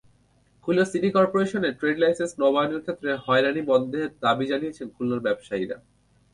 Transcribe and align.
Khulna 0.63 0.85
city 0.91 1.09
করপোরেশনের 1.17 1.77
trade 1.79 1.97
licence 2.03 2.31
নবায়নের 2.41 2.83
ক্ষেত্রে 2.85 3.09
হয়রানি 3.25 3.61
বন্ধের 3.71 4.07
দাবি 4.23 4.45
জানিয়েছেন 4.51 4.87
খুলনার 4.95 5.25
ব্যবসায়ীরা। 5.27 5.77